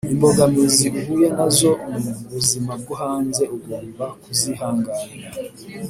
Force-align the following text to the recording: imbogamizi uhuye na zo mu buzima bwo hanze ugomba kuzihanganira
imbogamizi 0.13 0.87
uhuye 0.99 1.27
na 1.37 1.47
zo 1.57 1.71
mu 2.01 2.11
buzima 2.33 2.71
bwo 2.81 2.93
hanze 3.01 3.43
ugomba 3.55 4.05
kuzihanganira 4.23 5.29